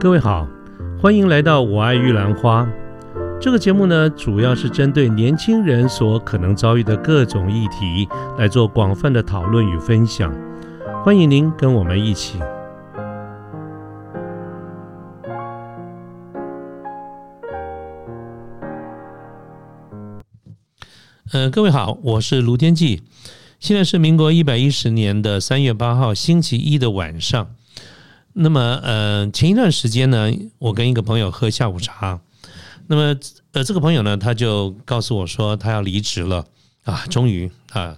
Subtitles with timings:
[0.00, 0.48] 各位好，
[0.98, 2.62] 欢迎来到《我爱玉兰花》
[3.38, 8.08] 这个节目呢，主要是针对年轻人所可能遭遇的各种议题
[8.38, 10.34] 来做广泛的讨论与分享。
[11.04, 12.38] 欢迎您跟我们一起。
[21.30, 23.02] 呃，各位好，我是卢天记，
[23.58, 27.48] 现在是民国一百一十年的三月八号星期一的晚上。
[28.32, 32.20] 那么，呃，前一段时间呢，我跟一个朋友喝下午茶。
[32.86, 33.16] 那么，
[33.52, 36.44] 呃，这个朋友呢，他就告诉我说，他要离职了
[36.84, 37.96] 啊，终于啊，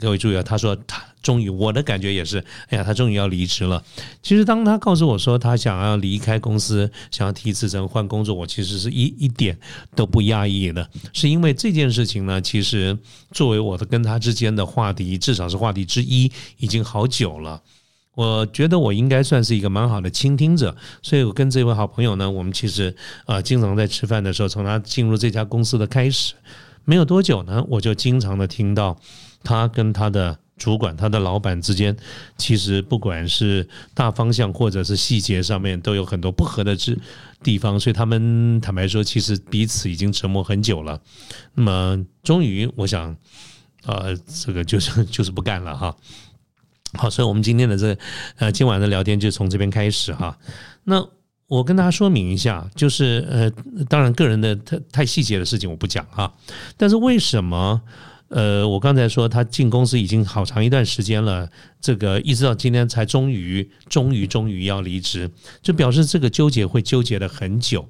[0.00, 3.82] 各位注意啊，他说他终于，我的感觉也是，哎呀，他终于要离职了。
[4.22, 9.58] 其实，当他告诉我说他想要离开公司，想要提辞呈换工作，我其实是一一点
[9.94, 12.96] 都不压抑的，是因为这件事情呢，其实
[13.32, 17.62] 作为我的跟他之间的话题，至少是话题之一，已经好久了。
[18.16, 26.32] 我觉得我应该算是一个蛮好的倾听者，所以我跟这位好朋友呢，我们其实啊，经常在吃饭的时候，从他进入这家公司的开始，
[26.86, 28.98] 没有多久呢，我就经常的听到
[29.44, 31.94] 他跟他的主管、他的老板之间，
[32.38, 36.98] 其实不管是大方向或者是细节上面，都有很多不合的之
[37.42, 40.98] 地方，所以他们坦白说，其实彼此已经折磨很久了。
[41.52, 43.14] 那么，终于，我想，
[43.84, 45.94] 呃，这个就是就是不干了哈。
[46.94, 47.96] 好，所以我们今天的这
[48.38, 50.38] 呃今晚的聊天就从这边开始哈。
[50.84, 51.06] 那
[51.46, 53.50] 我跟大家说明一下，就是呃，
[53.88, 56.32] 当然个人的太太细节的事情我不讲哈。
[56.76, 57.80] 但是为什么
[58.28, 61.48] 呃，我刚才说他进公司已经好长一段时间了，
[61.80, 65.30] 这个一直到今天才终于终于终于要离职，
[65.62, 67.88] 就表示这个纠结会纠结了很久。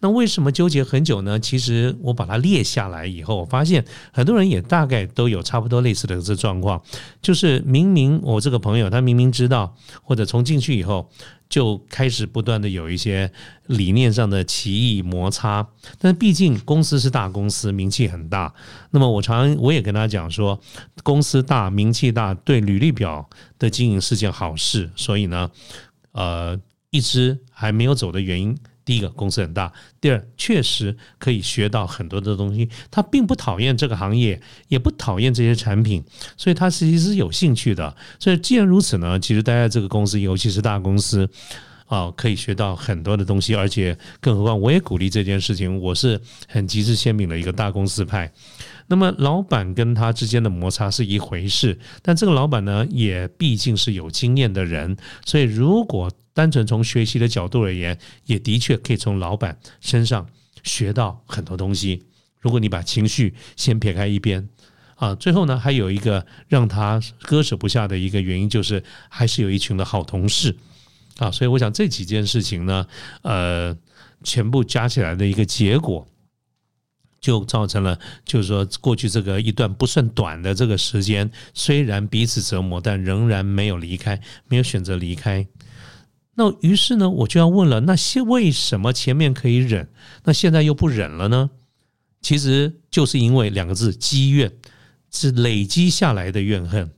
[0.00, 1.38] 那为什么纠结很久呢？
[1.40, 6.80] 其实我把它列下来以后，我发现很多人也大概都有差不多类似的这状况，
[7.20, 11.10] 就是明明我这个朋友他明明知道，或者从进去以后
[11.48, 13.30] 就开始不断的有一些
[13.66, 15.66] 理念上的歧义摩擦，
[15.98, 18.54] 但毕竟公司是大公司，名气很大。
[18.90, 20.60] 那么我常我也跟他讲说，
[21.02, 24.90] 公司大名气大，对履历表的经营是件好事。
[24.94, 25.50] 所以呢，
[26.12, 26.56] 呃，
[26.90, 28.56] 一直还没有走的原因。
[28.88, 32.66] 第一个公司很大，第二确实可以学到很多的东西。
[32.90, 36.02] 他并不讨厌这个行业，也不讨厌这些产品，
[36.38, 37.94] 所以他其实是有兴趣的。
[38.18, 41.28] 所以既然如此呢，其实待在这个公司，尤其是大公司
[41.84, 43.54] 啊，可以学到很多的东西。
[43.54, 45.78] 而且更何况，我也鼓励这件事情。
[45.78, 46.18] 我是
[46.48, 48.32] 很极致鲜明的一个大公司派。
[48.86, 60.24] 那么老板跟他之间的摩擦是一回事，但这个老板呢，也毕竟是有经验的人，所以如果单纯从学习的角度而言，也的确可以从老板身上
[60.62, 62.04] 学到很多东西。
[62.38, 64.48] 如果你把情绪先撇开一边，
[64.94, 70.56] 啊，最后呢，还有一个让他割舍不下的一个原因，就是还是有一群的好同事
[71.16, 71.28] 啊。
[71.28, 72.86] 所以我想这几件事情呢，
[73.22, 73.76] 呃，
[74.22, 76.06] 全部加起来的一个结果，
[77.20, 85.44] 就造成了，就是说过去这个一段不算短的这个时间，虽然彼此折磨，但仍然没有离开，没有选择离开。
[86.38, 89.88] 那于是呢，我就要问了：那些为什么前面可以忍，
[90.22, 91.50] 那现在又不忍了呢？
[92.22, 94.52] 其实就是因为两个字：积怨，
[95.10, 96.92] 是累积下来的怨恨。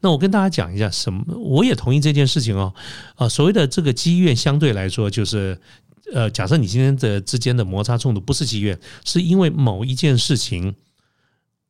[0.00, 1.24] 那我跟大家讲一下，什么？
[1.36, 2.72] 我也同意这件事情哦。
[3.16, 5.58] 啊，所谓的这个积怨，相对来说就是，
[6.12, 10.76] 呃，假设你今天的之间的摩擦冲突不是积怨，是因为某一件事情。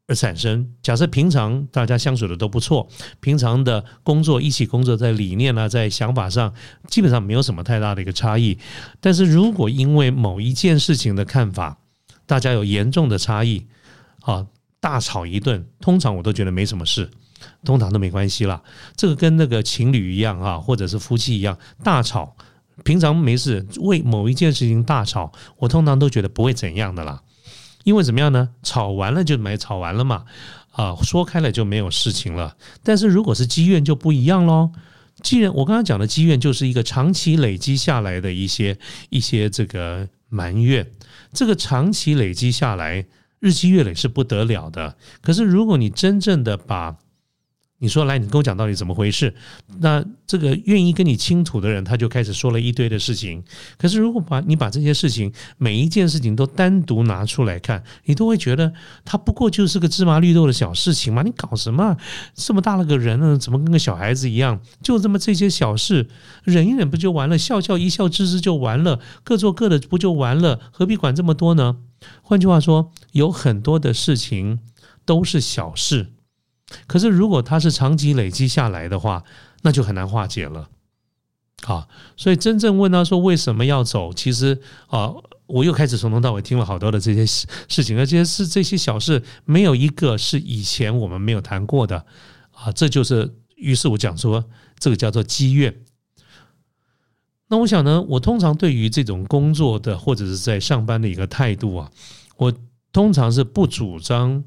[0.07, 0.75] 而产生。
[0.83, 2.89] 假设平常大家相处的都不错，
[3.21, 6.53] 平常的工作一起工作，在理念啊，在想法上，
[6.89, 8.59] 基本上没有什么太大的一个差异。
[9.01, 11.79] 但是如果因为某一件事情的看法，
[12.27, 13.67] 大家有严重的差异，
[14.21, 14.47] 啊，
[14.81, 17.11] 大吵一顿，通常我都觉得没什么事，
[17.65, 18.63] 通常都没关系啦。
[18.97, 22.37] 这个跟那个情侣一样啊，或者是夫妻一样，大吵，
[22.83, 27.23] 平常没事，为某一件事情大吵，我通常都觉得不会怎样的啦。
[27.84, 28.50] 因为怎么样呢？
[28.62, 30.25] 吵完了就没吵完了嘛，
[30.73, 32.56] 啊，说开了就没有事情了。
[32.82, 34.73] 但是如果是积怨就不一样喽。
[35.23, 38.76] 既然我刚刚讲的积怨就是一个长期累积下来的一些
[39.11, 40.91] 一些这个埋怨，
[41.32, 43.06] 这个长期累积下来，
[43.38, 44.97] 日积月累是不得了的。
[45.23, 46.97] 可是如果你真正的把
[47.79, 49.35] 你说来，你跟我讲到底怎么回事？
[49.81, 53.43] 那这个愿意跟你倾吐的人，他就开始说了一堆的事情。
[53.76, 58.73] 可是如果把你把这些事情每一件事情都单独拿出来看，你都会觉得
[59.05, 61.23] 他不过就是个芝麻绿豆的小事情嘛？
[61.23, 61.97] 你搞什么？
[62.35, 64.61] 这么大了个人呢，怎么跟个小孩子一样？
[64.81, 66.09] 就这么这些小事，
[66.44, 67.37] 忍一忍不就完了？
[67.37, 70.59] 笑笑一笑置之就完了，各做各的不就完了？
[70.73, 71.76] 何必管这么多呢？
[72.23, 74.61] 换句话说，有很多的事情
[75.05, 76.12] 都是小事。
[76.87, 79.25] 可是，如果它是长期累积下来的话，
[79.62, 80.69] 那就很难化解了。
[81.67, 85.11] 啊，所以真正问他说为什么要走，其实啊，
[85.47, 92.05] 我又开始从头到尾听了好多的这些事事情，而且是这些小事，没有一个是以前我们没有谈过的
[92.50, 94.44] 啊，这就是于是我讲说
[94.79, 95.75] 这个叫做积怨。
[97.49, 101.91] 那我想呢，我通常对于这种工作的或者是在上班的一个态度啊，
[102.37, 102.53] 我
[102.93, 104.44] 通常是不主张。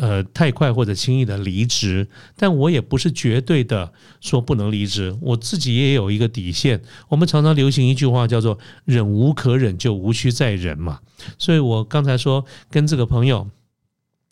[0.00, 6.80] 呃，太快或者轻易的离职，但我也不是绝对的说不能离职，我自己也有一个底线。
[7.08, 11.00] 我们常常流行一句话叫做“忍无可忍，就无需再忍”嘛。
[11.38, 13.48] 所以我刚才说跟这个朋友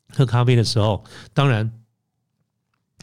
[0.09, 1.73] 喝咖啡的时候，当然。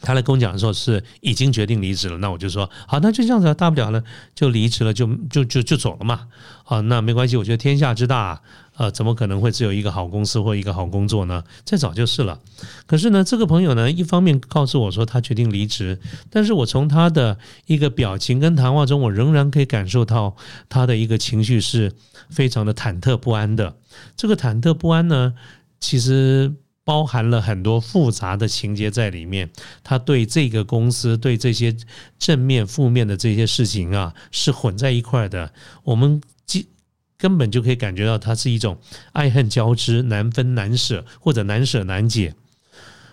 [0.04, 2.18] 他来跟我讲说，是已经决定离职了。
[2.18, 4.02] 那我就说，好，那就这样子，大不了呢，
[4.34, 6.28] 就离职了，就就就就走了嘛。
[6.62, 7.36] 好，那没关系。
[7.36, 8.40] 我觉得天下之大，
[8.76, 11.42] 呃，怎么可能会只有一个好公司或一个好工作呢？
[11.64, 12.38] 再早就是了。
[12.86, 15.98] 可是呢，这个朋友呢，一方面告诉我说他决定离职，
[16.30, 20.36] 但是我从他的一个表情跟谈话中，我仍然可以感受到
[20.68, 21.92] 他的一个情绪是
[22.28, 23.76] 非常的忐忑不安的。
[24.16, 25.34] 这个忐忑不安呢，
[25.80, 26.54] 其实。
[26.84, 29.50] 包含了很多复杂的情节在里面，
[29.82, 31.74] 他对这个公司、对这些
[32.18, 35.52] 正面、负面的这些事情啊，是混在一块的。
[35.82, 36.68] 我们基
[37.16, 38.78] 根本就可以感觉到，它是一种
[39.12, 42.34] 爱恨交织、难分难舍，或者难舍难解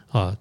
[0.09, 0.37] 啊。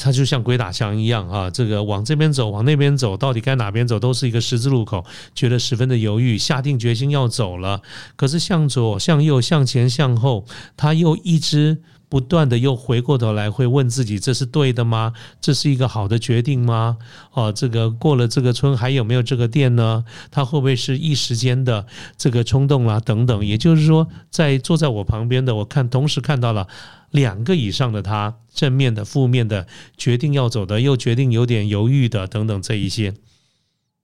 [0.00, 5.04] 他就像鬼打墙一样啊，这个往这边走，往那边走，到底该哪边走，都是一个十字路口，
[5.34, 7.82] 觉得十分的犹豫，下定决心要走了。
[8.16, 10.44] 可是向左、向右、向前、向后，
[10.76, 15.12] 他又一直不断的又回过头来，会问自己：这是对的吗？
[15.40, 16.98] 这是一个好的决定吗？
[17.32, 20.04] 哦，这个过了这个村还有没有这个店呢？
[20.30, 22.98] 他会不会是一时间的这个冲动啦？
[23.00, 23.44] 等等。
[23.44, 26.66] 也就是说，在坐在我旁边的，我看同时看到了。
[27.10, 29.66] 两个以上的他，正面的、负面的，
[29.96, 33.14] 决定要走的，又决定有点犹豫的，等等这一些，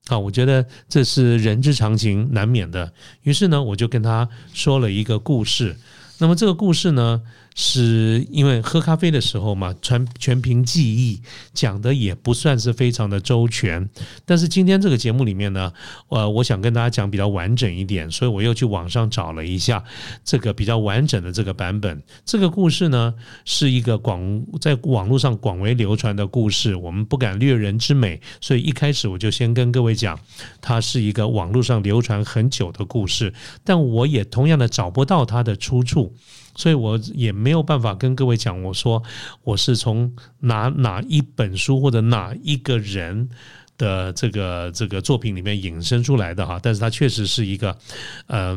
[0.06, 2.94] 啊，我觉得这是人之常情，难免的。
[3.20, 5.76] 于是呢，我就跟他说了一个故事。
[6.16, 7.20] 那么这个故事呢？
[7.54, 11.22] 是因为喝咖啡的时候嘛，全全凭记忆
[11.52, 13.88] 讲的也不算是非常的周全。
[14.26, 15.72] 但是今天这个节目里面呢，
[16.08, 19.82] 呃，我想跟大家讲比较完整一点，所以我又去网上找了一下
[20.24, 22.02] 这个比较完整的这个版本。
[22.24, 23.14] 这个故事呢，
[23.44, 26.74] 是一个广在网络上广为流传的故事。
[26.74, 30.18] 我们不敢略人之美，所以一开始我就先跟各位讲，
[30.60, 36.12] 它是一个网络上流传很久的故事，但我也同样的找不到它的出处。
[36.54, 39.02] 所以我也没有办法跟各位讲，我说
[39.42, 43.28] 我是从哪哪一本书或者哪一个人
[43.76, 47.76] 的这个这个作品里面引申出来的哈，但是它确实是一个
[48.26, 48.56] 呃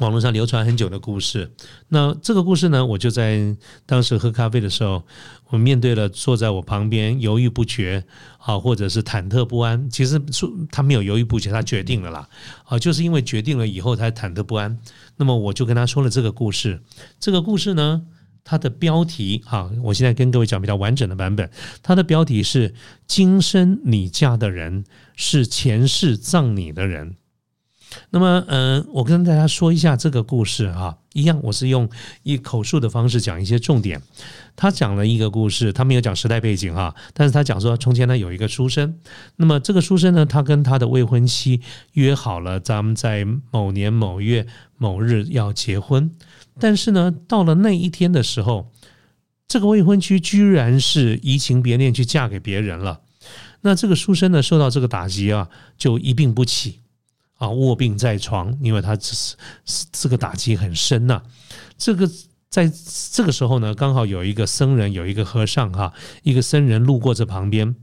[0.00, 1.50] 网络上流传很久的故事。
[1.88, 5.02] 那这个故事呢，我就在当时喝咖啡的时候，
[5.48, 8.04] 我面对了坐在我旁边犹豫不决
[8.38, 9.88] 啊，或者是忐忑不安。
[9.88, 12.28] 其实说他没有犹豫不决，他决定了啦
[12.64, 14.78] 啊，就是因为决定了以后才忐忑不安。
[15.16, 16.80] 那么我就跟他说了这个故事。
[17.18, 18.02] 这个故事呢，
[18.44, 21.50] 它的标题哈，我现在跟各位讲比较完整的版本。
[21.82, 22.74] 它的标题是
[23.06, 24.84] “今生你嫁的人
[25.16, 27.16] 是前世葬你的人”。
[28.10, 31.88] 那么，嗯，我跟大家说一下这个故事哈，一样，我是用
[32.22, 34.00] 以口述的方式讲一些重点。
[34.54, 38.98] 他讲了一个故事，他没有讲时代背景哈，但是他讲说，从前呢有一个书生，
[39.36, 41.60] 那么这个书生呢，他跟他的未婚妻
[41.92, 44.46] 约好了，咱们在某年某月
[44.78, 46.10] 某日要结婚，
[46.58, 48.72] 但是呢，到了那一天的时候，
[49.46, 53.00] 这个未婚妻居然是移情别恋去嫁给别人了，
[53.60, 56.80] 那这个书生呢，受到这个打击啊，就一病不起。
[57.36, 59.36] 啊，卧病在床，因为他这是
[59.92, 61.22] 这个打击很深呐。
[61.76, 62.10] 这个
[62.48, 62.72] 在
[63.12, 67.76] 这个时候呢，刚好有一个僧人，有一个和尚哈，一个僧人路过这旁边，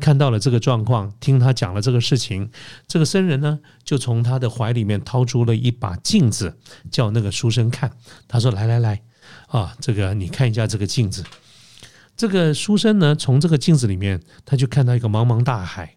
[0.00, 2.50] 看到了这个状况，听他讲了这个事情。
[2.86, 6.56] 这个僧人呢，就从他的怀里面掏出了一把镜子，
[6.90, 7.92] 叫那个书生看。
[8.26, 9.02] 他说：“来来来，
[9.48, 11.22] 啊，这个你看一下这个镜子。”
[12.16, 15.96] 这个书生呢，从这个镜子里面，他就看到一个茫茫大海。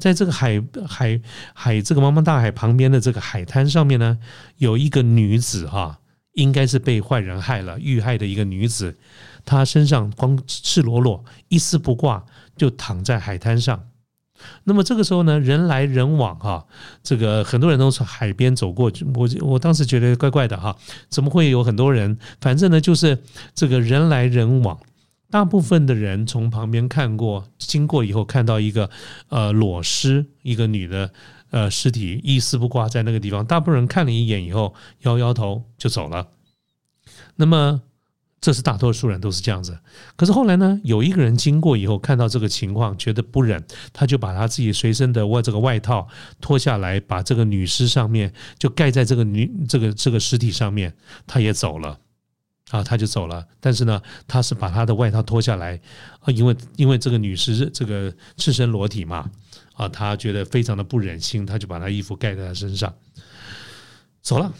[0.00, 1.20] 在这个海海
[1.54, 4.18] 海这个茫茫大海旁边的这个海滩上面呢，
[4.56, 6.00] 有一个女子哈，
[6.32, 8.96] 应该是被坏人害了，遇害的一个女子，
[9.44, 12.24] 她身上光赤裸裸，一丝不挂，
[12.56, 13.84] 就躺在海滩上。
[14.64, 16.66] 那么这个时候呢，人来人往哈，
[17.02, 20.74] 这个很多人都从海边走过去，我我当时觉得怪怪的哈，
[21.10, 22.18] 怎么会有很多人？
[22.40, 23.18] 反正呢，就是
[23.54, 24.80] 这个人来人往。
[25.30, 28.90] 大部分的人从旁边看过，经过以后看到一个
[29.28, 31.12] 呃裸尸，一个女的
[31.50, 33.46] 呃尸体一丝不挂在那个地方。
[33.46, 36.28] 大部分人看了一眼以后，摇摇头就走了。
[37.36, 37.80] 那么
[38.40, 39.78] 这是大多数人都是这样子。
[40.16, 46.08] 可是后来呢，有一个人经过以后，看到这个情况，觉得不忍，他就把他自己随身的外这个外套
[46.40, 50.96] 脱下来，把这个女尸上面就盖在这个女这个这个尸体上面，
[51.26, 52.00] 他也走了。
[52.70, 53.46] 啊，他就走了。
[53.60, 55.78] 但是呢，他是把他的外套脱下来，
[56.20, 59.30] 啊，因为因为这个女尸这个赤身裸体嘛，
[59.74, 62.94] 啊，他觉得非常的不忍心，他就把他衣服盖在他身上，
[64.22, 64.52] 走了。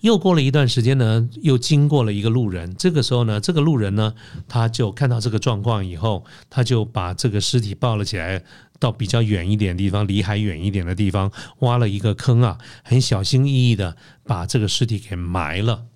[0.00, 2.74] 又过了一段时间呢，又经过了一个路人。
[2.74, 4.12] 这个时候呢，这个路人呢，
[4.48, 8.42] 他就看到这个状况以后，他就把这个尸体抱了起来，
[8.80, 15.86] 到比较远一点的地方，离海远一点的地方，挖了一个坑啊，很小心翼翼的把这个尸体给埋了。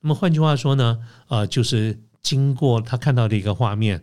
[0.00, 0.98] 那么换句话说呢，
[1.28, 4.02] 呃，就是经过他看到的一个画面，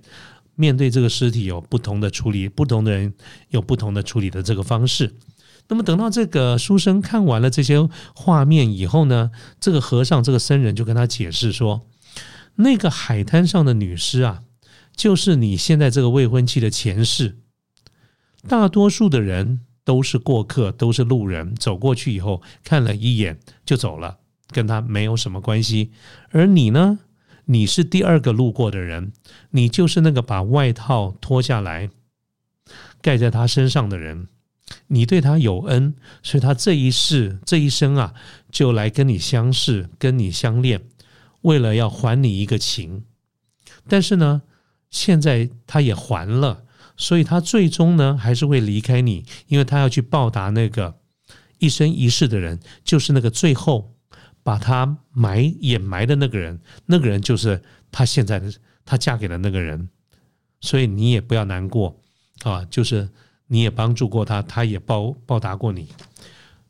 [0.55, 3.13] 面对这个尸体有不同的处理，不同的人
[3.49, 5.15] 有不同的处理的这个方式。
[5.69, 9.31] 那么等到这个书生看完了这些画面以后呢，
[9.61, 11.87] 这个和尚这个僧人就跟他解释说，
[12.55, 14.43] 那个海滩上的女尸啊，
[14.95, 17.37] 就是你现在这个未婚妻的前世。
[18.45, 24.17] 大多数的人都是过客，都是路人，走过去以后看了一眼就走了，
[24.53, 25.91] 跟他没有什么关系。
[26.29, 26.99] 而你呢，
[27.45, 29.11] 你是第二个路过的人，
[29.49, 31.89] 你就是那个把外套脱下来
[33.01, 34.27] 盖在他身上的人。
[34.87, 35.93] 你对他有恩，
[36.23, 38.13] 所以他这一世这一生啊，
[38.49, 40.81] 就来跟你相识，跟你相恋，
[41.41, 43.03] 为了要还你一个情。
[43.87, 44.41] 但是呢，
[44.89, 46.63] 现在他也还了，
[46.95, 50.95] 所以他最终呢还是会离开你，因为他要去报答那个
[51.59, 53.93] 一生一世的人，就是那个最后
[54.43, 57.59] 把他埋掩埋的那个人，那个人就是
[57.91, 58.53] 他现在的
[58.85, 59.89] 他嫁给了那个人，
[60.61, 61.99] 所以你也不要难过
[62.43, 63.09] 啊，就是。
[63.47, 65.87] 你也帮助过他，他也报报答过你。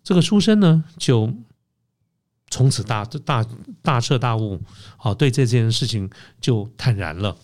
[0.03, 1.32] 这个书生呢，就
[2.50, 3.46] 从此大大
[3.82, 4.60] 大彻大悟，
[4.98, 6.10] 好，对这件事情
[6.42, 7.38] 就坦然了。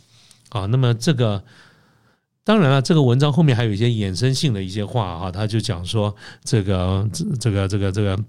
[0.49, 1.41] 啊，那么这个
[2.43, 7.07] 当然了，这个文章后面还有一些衍生性的一些话哈，他就讲说这个
[7.39, 8.19] 这个这个这个。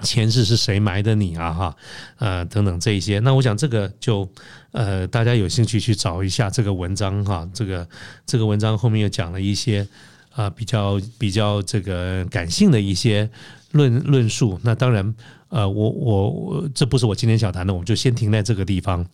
[0.00, 1.52] 前世是谁埋的你啊？
[1.52, 1.76] 哈，
[2.18, 4.28] 呃，等等这一些，那我想这个就
[4.72, 7.48] 呃，大家有兴趣去找一下这个文章哈。
[7.52, 7.86] 这个
[8.24, 9.86] 这个文章后面又讲了一些
[10.34, 13.28] 啊，比较比较这个感性的一些
[13.72, 14.58] 论论述。
[14.62, 15.14] 那当然，
[15.50, 19.06] 呃，我我这不是我今天想谈的，我们就先停在这个地方。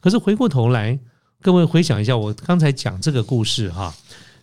[0.00, 0.98] 可是回过头来，
[1.40, 3.94] 各位回想一下，我刚才讲这个故事哈。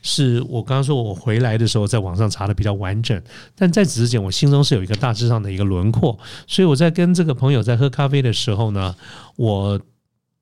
[0.02, 3.22] 是我刚刚说，我回来的时候在网上查的比较完整，
[3.56, 6.18] 但在此之前，我心中是有一个大致上的一个轮廓，
[6.48, 8.96] 所以我在跟这个朋友在喝咖啡的时候呢，
[9.36, 9.80] 我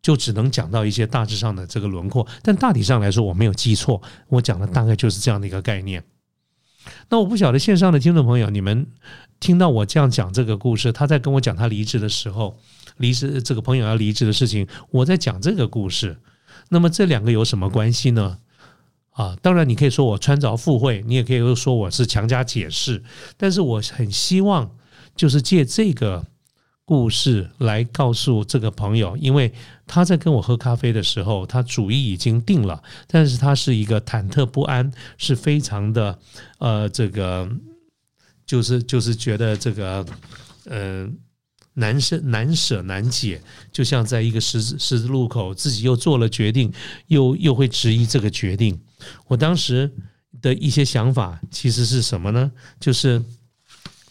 [0.01, 6.03] 就只能讲到一些大致上的这个轮廓，但大体上来说我没有记错，我讲的大概就是这样的一个概念。
[7.09, 8.87] 那我不晓得线上的听众朋友，你们
[9.41, 12.57] 听到我这样讲这个故事，他在跟我讲他离职的时候，
[12.97, 16.17] 离职这个朋友要离职的事情，我在讲这个故事，
[16.69, 18.37] 那么这两个有什么关系呢？
[19.19, 23.03] 啊，当然你可以说我穿凿附会，你也可以说我是强加解释，
[23.35, 24.71] 但是我很希望
[25.13, 26.25] 就是借这个
[26.85, 29.51] 故事来告诉这个朋友，因为
[29.85, 36.17] 他在跟我喝咖啡的时候，他主意已经定了，但是他是一个忐忑不安，是非常的
[36.59, 37.45] 呃，这个
[38.45, 40.05] 就是就是觉得这个
[40.67, 41.13] 嗯。
[41.79, 46.71] 难舍难舍难解，就像在一个十字十字路口，自己又做了决定，
[47.07, 48.79] 又又会质疑这个决定。
[49.27, 49.89] 我当时
[50.41, 52.51] 的一些想法其实是什么呢？
[52.79, 53.23] 就是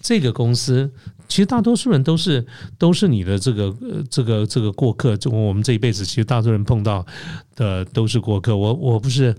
[0.01, 0.91] 这个公司，
[1.29, 2.47] 其实大多数人都是
[2.79, 3.77] 都是你的这个
[4.11, 5.17] 这个这个过客。
[5.17, 7.07] 就我们这一辈子，其实大多数人碰到
[7.55, 8.57] 的都是过客。
[8.57, 9.35] 我我不是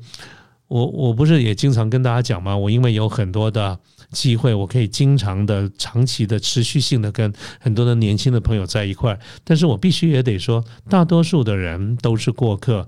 [0.67, 2.55] 我我不是也经常跟大家讲吗？
[2.55, 3.79] 我因为有很多的。
[4.11, 12.87] 机会，我可以经常的、长期的、持续性的跟很多的年轻的朋友在一块儿，但是我必须也得说，大多数的人都是过客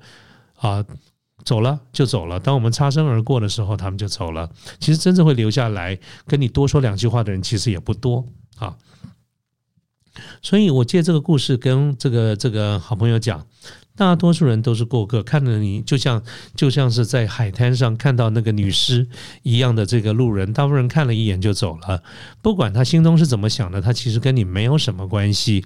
[0.56, 0.84] 啊，
[1.46, 2.40] 走了就走了。
[2.40, 4.50] 当我们擦身而过的时候，他们就走了。
[4.80, 8.26] 其实真正会留下来跟你多说两句话的人，其实也不多
[8.58, 8.76] 啊。
[10.42, 13.46] 所以我借这个故事跟这个这个好朋友讲。
[13.96, 16.24] 大多数人都是过客，看着你就像
[16.56, 19.08] 就像是在海滩上看到那个女尸
[19.44, 22.02] 一样的这个路人，大部分人看了一眼就走了，
[22.42, 25.66] 不管他心中是怎么想的，他其实跟你没有什么关系。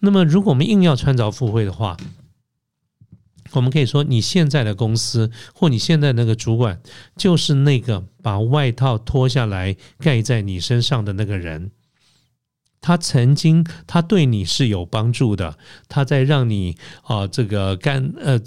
[0.00, 1.96] 那么，如果我们硬要穿凿附会的话，
[3.52, 6.80] 我们可以说，你现在的公司或你现在那个主管，
[7.16, 11.70] 就是那个把外套脱下来盖在你身上的那个人。
[12.86, 15.58] 他曾经，他对你是有帮助的。
[15.88, 18.40] 他在让你啊，这个干呃，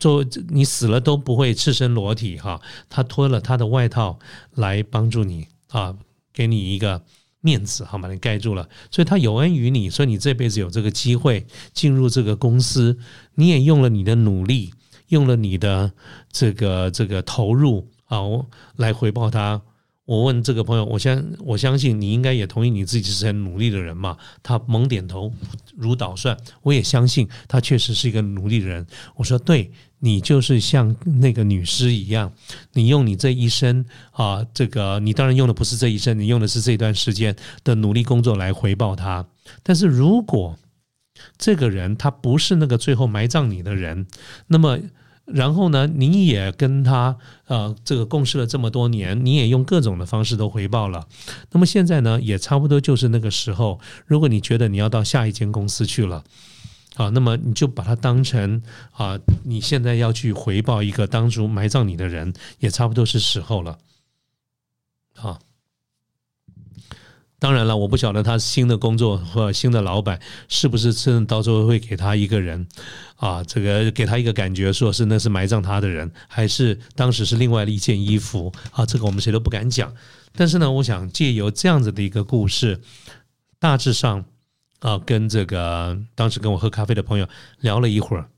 [0.00, 2.58] 做你死了都不会赤身裸体哈。
[2.88, 4.18] 他脱了他的外套
[4.54, 5.94] 来帮助你啊，
[6.32, 7.02] 给你一个
[7.42, 8.66] 面子，好把你盖住了。
[8.90, 12.98] 所以他有恩于你，所以你这辈子有这个机会进入这个公司，
[13.34, 14.72] 你也用了你的努力，
[15.08, 15.92] 用了你的
[16.30, 18.20] 这个这个投入啊，
[18.76, 19.60] 来回报他。
[20.04, 24.16] 我问这个朋友，我相我相信你应该也同意你自己是很努力的人嘛？
[24.42, 25.32] 他猛点头
[25.76, 26.36] 如捣蒜。
[26.62, 28.84] 我也相信他确实是一个努力的人。
[29.14, 32.32] 我说，对你就是像那个女尸一样，
[32.72, 39.24] 你用你这一生啊，这个你当然用的不是这一生，你用的是这段时间的努力工作来回报他。
[39.62, 40.58] 但是如果
[41.38, 44.06] 这个人他不是那个最后埋葬你的人，
[44.48, 44.78] 那么。
[45.24, 51.06] 然后呢，你也跟他呃这个共事了这么多年，你也用各种的方式都回报了。
[51.52, 53.80] 那么现在呢，也差不多就是那个时候。
[54.06, 56.24] 如果你觉得你要到下一间公司去了，
[56.96, 58.62] 啊，那么你就把它当成
[58.92, 63.78] 啊，你现在要去回报一个当初埋葬你的人，也差不多是时候了。
[65.14, 65.38] 好。
[67.42, 72.64] 当然了，我不晓得他新的工作或新的老板是不是真的到时候会给他一个人，
[73.16, 78.86] 啊，这个给他一个感觉，说是那是埋葬他的人，还是当时是另外的一件衣服啊？
[78.86, 79.92] 这个我们谁都不敢讲。
[80.36, 82.80] 但是呢，我想借由这样子的一个故事，
[83.58, 84.24] 大致上
[84.78, 88.28] 啊，跟这个当时跟我喝咖啡的朋友聊了一会儿。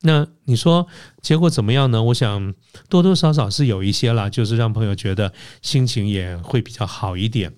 [0.00, 0.88] 那你说
[1.22, 2.02] 结果怎么样呢？
[2.02, 2.52] 我想
[2.88, 7.54] 多多少少是有一些啦，就是让朋友觉得心情也会比较好一点。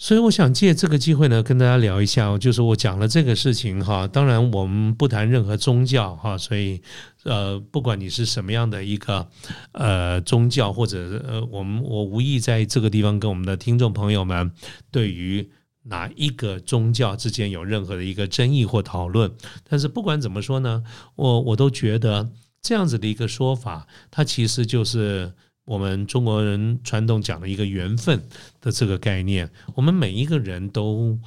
[0.00, 4.06] 所以我想借这个机会呢，跟大家聊一下，就是我讲了这个事情哈。
[4.06, 6.80] 当然，我们不谈任何宗教哈，所以
[7.24, 9.28] 呃，不管你是什么样的一个
[9.72, 14.52] 呃宗教，或者呃，我们我无意在这个地方跟我们的听众朋友们
[14.92, 15.50] 对于
[15.82, 19.32] 哪一个宗教之间有任何的一个争议或讨论。
[19.68, 20.84] 但是不管怎么说呢，
[21.16, 22.30] 我我都觉得
[22.62, 25.32] 这样子的一个说法，它其实就是。
[25.68, 28.22] 我们中国人传统讲的一个缘分
[28.62, 31.18] 的这个概念，我们每一个人都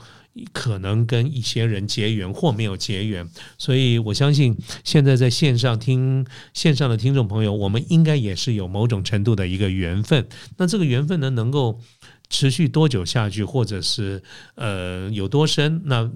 [0.51, 3.29] 可能跟一些人结缘或没有结缘，
[3.59, 6.25] 所以我相信现在在线上听
[6.55, 10.27] 线上的听众朋友，我们应该也是有某种程度的一个缘分。
[10.57, 11.79] 那这个缘分呢，能够
[12.27, 14.23] 持续多久下去，或者是
[14.55, 16.09] 呃有多深，那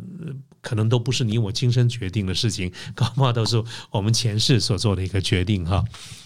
[0.62, 5.84] 可能都不是你我今生决定的事情，搞不好都是我们前世所做的一个决定哈。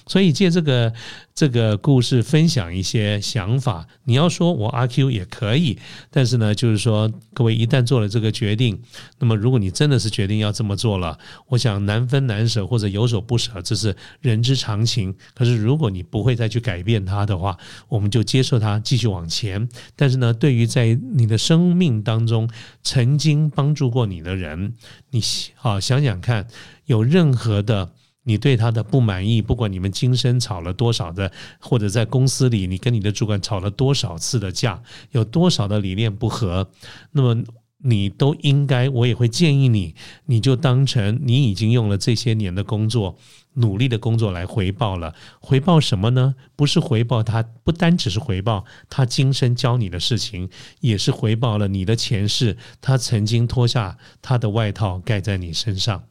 [0.09, 0.91] 所以借这个
[1.35, 3.87] 这个故事分享一些想法。
[4.05, 5.77] 你要说我阿 Q 也可以，
[6.09, 8.81] 但是呢，就是说各位一旦做了这个决定，
[9.19, 11.17] 那么如果你真的是决定要这么做了，
[11.47, 15.15] 我想难分难舍或者有所不舍，这是人之常情。
[15.35, 17.55] 可是如果你不会再去改变它的话，
[17.87, 19.69] 我们就接受它继续往前。
[19.95, 22.49] 但是呢，对于在你的生命当中
[22.81, 24.73] 曾经帮助过你的人，
[25.11, 25.21] 你
[25.53, 26.47] 好想想看，
[26.85, 27.93] 有任何的。
[28.29, 36.69] 你对他的不满意，不管你们今生吵了多少的，或者在公司里你跟你的主管吵了多少次的架，有多少的理念不合，
[37.13, 37.43] 那么
[37.79, 39.95] 你都应该，我也会建议你，
[40.27, 43.17] 你就当成你已经用了这些年的工作，
[43.53, 45.15] 努力的工作来回报了。
[45.39, 46.35] 回报什么呢？
[46.55, 50.47] 不是回报他，不单只是回报他今生教你的事情，
[50.81, 56.03] 也是回报了你的前世，他曾经脱下他的外套盖在你身上。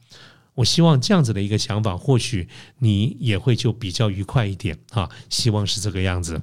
[0.59, 2.49] 我希望这样子的一个想法，或许
[2.81, 5.09] 你也会就比较愉快一点啊。
[5.31, 6.40] 希望是这个样子。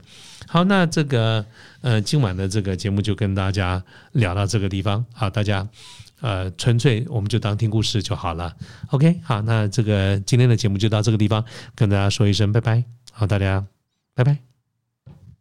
[0.47, 1.45] 好，那这个
[1.81, 5.05] 呃，今晚的这个节目就跟大家聊到这个地方。
[5.11, 5.67] 好，大家
[6.21, 8.55] 呃，纯粹我们就当听故事就好了。
[8.91, 11.43] OK，好，那这个今天的节目就到这个地方，
[11.75, 12.85] 跟大家说一声拜拜。
[13.11, 13.65] 好，大家
[14.13, 14.54] 拜拜。